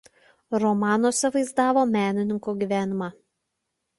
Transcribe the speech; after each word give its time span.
Romanuose 0.63 1.31
vaizdavo 1.35 1.83
menininkų 1.97 2.57
gyvenimą. 2.63 3.13